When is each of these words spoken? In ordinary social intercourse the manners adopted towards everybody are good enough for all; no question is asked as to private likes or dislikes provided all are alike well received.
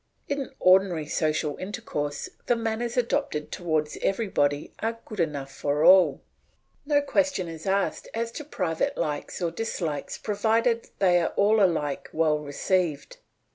In 0.27 0.49
ordinary 0.59 1.05
social 1.05 1.57
intercourse 1.57 2.27
the 2.47 2.55
manners 2.55 2.97
adopted 2.97 3.51
towards 3.51 3.99
everybody 4.01 4.73
are 4.79 4.97
good 5.05 5.19
enough 5.19 5.51
for 5.51 5.83
all; 5.85 6.21
no 6.87 7.03
question 7.03 7.47
is 7.47 7.67
asked 7.67 8.07
as 8.15 8.31
to 8.31 8.43
private 8.43 8.97
likes 8.97 9.43
or 9.43 9.51
dislikes 9.51 10.17
provided 10.17 10.89
all 11.35 11.59
are 11.61 11.65
alike 11.65 12.09
well 12.13 12.39
received. 12.39 13.17